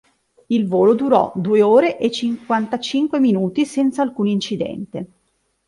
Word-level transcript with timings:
Il 0.47 0.67
volo 0.67 0.95
durò 0.95 1.31
due 1.35 1.61
ore 1.61 1.99
e 1.99 2.09
cinquantacinque 2.09 3.19
minuti 3.19 3.65
senza 3.67 4.01
alcun 4.01 4.25
incidente. 4.25 5.07